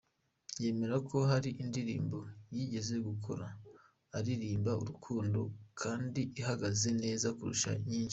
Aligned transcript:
Yemera 0.61 0.95
ko 1.09 1.17
hari 1.31 1.49
indirimbo 1.63 2.17
yigeze 2.55 2.95
gukora 3.07 3.45
aririmba 4.17 4.71
urukundo 4.81 5.39
kandi 5.81 6.21
ihagaze 6.39 6.89
neza 7.03 7.27
kurusha 7.37 7.71
nyinshi. 7.87 8.09